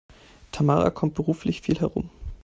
Tamara 0.51 0.89
kommt 0.89 1.13
beruflich 1.13 1.61
viel 1.61 1.79
herum. 1.79 2.09